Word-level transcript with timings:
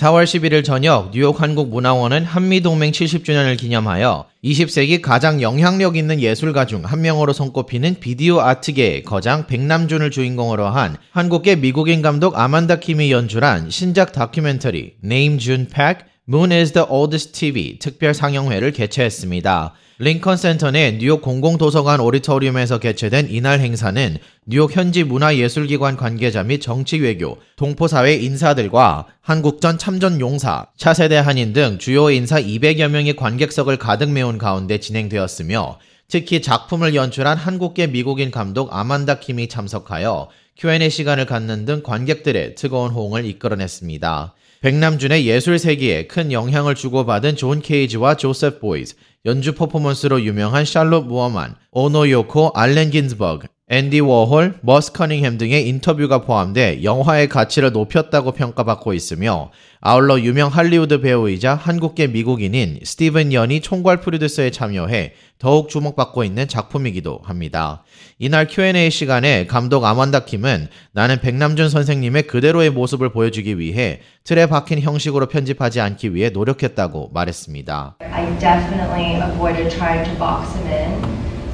4월 0.00 0.24
11일 0.24 0.64
저녁 0.64 1.10
뉴욕 1.10 1.42
한국문화원은 1.42 2.24
한미동맹 2.24 2.90
70주년을 2.90 3.58
기념하여 3.58 4.24
20세기 4.42 5.02
가장 5.02 5.42
영향력 5.42 5.94
있는 5.98 6.22
예술가 6.22 6.64
중 6.64 6.80
한 6.86 7.02
명으로 7.02 7.34
손꼽히는 7.34 7.96
비디오 8.00 8.40
아트계의 8.40 9.02
거장 9.02 9.46
백남준을 9.46 10.10
주인공으로 10.10 10.68
한 10.68 10.96
한국계 11.10 11.56
미국인 11.56 12.00
감독 12.00 12.38
아만다 12.38 12.76
킴이 12.76 13.12
연출한 13.12 13.68
신작 13.68 14.12
다큐멘터리 14.12 14.94
Nam 15.04 15.38
June 15.38 15.66
Paik 15.68 16.06
Moon 16.28 16.52
is 16.52 16.72
the 16.72 16.86
Oldest 16.88 17.32
TV 17.32 17.78
특별 17.78 18.14
상영회를 18.14 18.72
개최했습니다. 18.72 19.74
링컨 19.98 20.36
센터 20.36 20.70
내 20.70 20.92
뉴욕 20.92 21.22
공공도서관 21.22 21.98
auditorium에서 21.98 22.78
개최된 22.78 23.28
이날 23.30 23.60
행사는 23.60 24.18
뉴욕 24.46 24.74
현지 24.74 25.02
문화예술기관 25.02 25.96
관계자 25.96 26.42
및 26.42 26.60
정치외교, 26.60 27.38
동포사회 27.56 28.14
인사들과 28.14 29.08
한국전 29.22 29.78
참전 29.78 30.20
용사, 30.20 30.66
차세대 30.76 31.16
한인 31.16 31.52
등 31.52 31.78
주요 31.78 32.10
인사 32.10 32.40
200여 32.40 32.88
명의 32.88 33.16
관객석을 33.16 33.78
가득 33.78 34.10
메운 34.10 34.38
가운데 34.38 34.78
진행되었으며 34.78 35.78
특히 36.06 36.42
작품을 36.42 36.94
연출한 36.94 37.36
한국계 37.36 37.88
미국인 37.88 38.30
감독 38.30 38.74
아만다 38.74 39.20
킴이 39.20 39.48
참석하여 39.48 40.28
Q&A 40.56 40.90
시간을 40.90 41.26
갖는 41.26 41.64
등 41.64 41.82
관객들의 41.82 42.54
뜨거운 42.54 42.90
호응을 42.90 43.24
이끌어냈습니다. 43.24 44.34
백남준의 44.62 45.26
예술 45.26 45.58
세계에 45.58 46.06
큰 46.06 46.32
영향을 46.32 46.74
주고받은 46.74 47.36
존 47.36 47.62
케이지와 47.62 48.16
조셉 48.16 48.60
보이즈, 48.60 48.94
연주 49.24 49.54
퍼포먼스로 49.54 50.20
유명한 50.22 50.66
샬롯 50.66 51.06
무어만, 51.06 51.56
오노 51.70 52.10
요코, 52.10 52.52
알렌 52.54 52.90
긴즈버그, 52.90 53.46
앤디 53.72 54.00
워홀, 54.00 54.54
머스 54.62 54.90
커닝햄 54.90 55.38
등의 55.38 55.68
인터뷰가 55.68 56.22
포함돼 56.22 56.82
영화의 56.82 57.28
가치를 57.28 57.70
높였다고 57.70 58.32
평가받고 58.32 58.94
있으며 58.94 59.52
아울러 59.80 60.18
유명 60.18 60.48
할리우드 60.48 61.00
배우이자 61.00 61.54
한국계 61.54 62.08
미국인인 62.08 62.80
스티븐 62.82 63.32
연이 63.32 63.60
총괄 63.60 64.00
프로듀서에 64.00 64.50
참여해 64.50 65.12
더욱 65.38 65.68
주목받고 65.68 66.24
있는 66.24 66.48
작품이기도 66.48 67.20
합니다. 67.22 67.84
이날 68.18 68.48
Q&A 68.48 68.90
시간에 68.90 69.46
감독 69.46 69.84
아만다 69.84 70.24
킴은 70.24 70.66
나는 70.90 71.20
백남준 71.20 71.70
선생님의 71.70 72.24
그대로의 72.24 72.70
모습을 72.70 73.12
보여주기 73.12 73.60
위해 73.60 74.00
틀에 74.24 74.46
박힌 74.46 74.80
형식으로 74.80 75.28
편집하지 75.28 75.80
않기 75.80 76.12
위해 76.12 76.30
노력했다고 76.30 77.12
말했습니다. 77.14 77.98
I 78.00 78.36
definitely 78.40 79.20
avoided 79.22 79.70
trying 79.70 80.04
to 80.10 80.18
box 80.18 80.58
him 80.58 80.66
in, 80.66 81.04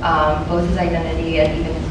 um, 0.03 0.48
both 0.48 0.67
his 0.67 0.78
identity 0.78 1.41
and 1.41 1.61
even. 1.61 1.86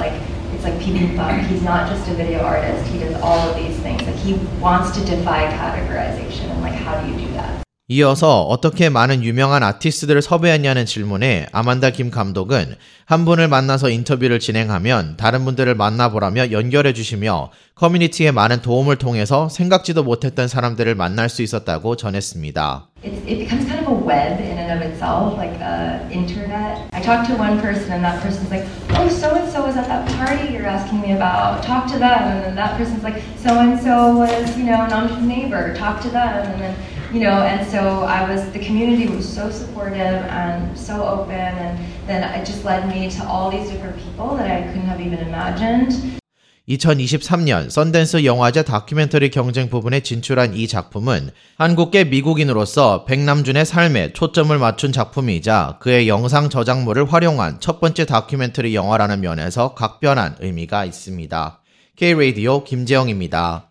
Like 0.00 0.16
it's 0.54 0.64
like 0.64 0.74
bibimbap. 0.80 1.46
He's 1.46 1.62
not 1.62 1.88
just 1.88 2.08
a 2.08 2.14
video 2.14 2.40
artist. 2.40 2.86
He 2.88 2.98
does 2.98 3.20
all 3.20 3.38
of 3.48 3.56
these 3.56 3.76
things. 3.80 4.02
Like 4.02 4.16
he 4.16 4.34
wants 4.58 4.96
to 4.96 5.04
defy 5.04 5.44
categorization. 5.52 6.50
And 6.50 6.62
like, 6.62 6.72
how 6.72 7.00
do 7.00 7.06
you 7.06 7.16
do 7.16 7.32
that? 7.34 7.60
이어서 7.92 8.42
어떻게 8.42 8.88
많은 8.88 9.24
유명한 9.24 9.64
아티스트들을 9.64 10.22
섭외했냐는 10.22 10.86
질문에 10.86 11.46
아만다 11.50 11.90
김 11.90 12.12
감독은 12.12 12.76
한 13.04 13.24
분을 13.24 13.48
만나서 13.48 13.90
인터뷰를 13.90 14.38
진행하면 14.38 15.16
다른 15.16 15.44
분들을 15.44 15.74
만나보라며 15.74 16.52
연결해 16.52 16.92
주시며 16.92 17.50
커뮤니티에 17.74 18.30
많은 18.30 18.62
도움을 18.62 18.94
통해서 18.94 19.48
생각지도 19.48 20.04
못했던 20.04 20.46
사람들을 20.46 20.94
만날 20.94 21.28
수 21.28 21.42
있었다고 21.42 21.96
전했습니다. 21.96 22.86
It, 23.02 23.38
becomes 23.38 23.66
kind 23.66 23.80
of 23.80 23.88
a 23.88 23.96
web 23.96 24.38
in 24.38 24.58
and 24.58 24.70
of 24.70 24.82
itself, 24.82 25.34
like 25.34 25.58
uh, 25.58 26.06
internet. 26.12 26.86
I 26.92 27.00
talked 27.00 27.26
to 27.32 27.34
one 27.34 27.58
person, 27.58 27.90
and 27.90 28.04
that 28.04 28.22
person's 28.22 28.50
like, 28.52 28.68
"Oh, 29.00 29.08
so 29.08 29.34
and 29.34 29.50
so 29.50 29.64
was 29.64 29.76
at 29.76 29.88
that 29.88 30.06
party 30.18 30.52
you're 30.52 30.66
asking 30.66 31.00
me 31.00 31.12
about. 31.12 31.62
Talk 31.62 31.90
to 31.92 31.98
them." 31.98 32.22
And 32.22 32.44
then 32.44 32.54
that 32.56 32.76
person's 32.76 33.02
like, 33.02 33.22
"So 33.38 33.58
and 33.58 33.80
so 33.80 34.16
was, 34.18 34.58
you 34.58 34.64
know, 34.64 34.86
Namjoon's 34.90 35.26
neighbor. 35.26 35.74
Talk 35.74 36.02
to 36.02 36.10
them." 36.10 36.44
And 36.50 36.60
then, 36.60 36.76
you 37.10 37.20
know, 37.20 37.42
and 37.42 37.66
so 37.66 38.04
I 38.04 38.28
was. 38.30 38.50
The 38.52 38.58
community 38.58 39.06
was 39.08 39.26
so 39.26 39.50
supportive 39.50 39.98
and 40.42 40.76
so 40.78 41.02
open, 41.02 41.34
and 41.34 41.78
then 42.06 42.22
it 42.38 42.44
just 42.44 42.62
led 42.62 42.88
me 42.88 43.10
to 43.10 43.24
all 43.24 43.50
these 43.50 43.70
different 43.70 43.96
people 43.96 44.36
that 44.36 44.50
I 44.50 44.66
couldn't 44.66 44.86
have 44.86 45.00
even 45.00 45.20
imagined. 45.20 46.20
2023년 46.70 47.68
썬댄스 47.68 48.24
영화제 48.24 48.62
다큐멘터리 48.62 49.30
경쟁 49.30 49.68
부분에 49.68 50.00
진출한 50.00 50.54
이 50.54 50.68
작품은 50.68 51.30
한국계 51.56 52.04
미국인으로서 52.04 53.04
백남준의 53.04 53.66
삶에 53.66 54.12
초점을 54.12 54.56
맞춘 54.56 54.92
작품이자 54.92 55.78
그의 55.80 56.08
영상 56.08 56.48
저작물을 56.48 57.12
활용한 57.12 57.58
첫 57.60 57.80
번째 57.80 58.06
다큐멘터리 58.06 58.74
영화라는 58.74 59.20
면에서 59.20 59.74
각별한 59.74 60.36
의미가 60.40 60.84
있습니다. 60.84 61.60
K-Radio 61.96 62.64
김재영입니다. 62.64 63.69